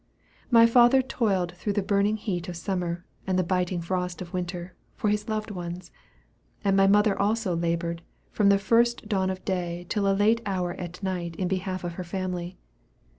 [0.49, 4.73] My father toiled through the burning heat of summer, and the biting frost of winter,
[4.95, 5.91] for his loved ones;
[6.63, 8.01] and my mother also labored,
[8.31, 11.93] from the first dawn of day till a late hour at night in behalf of
[12.01, 12.57] her family.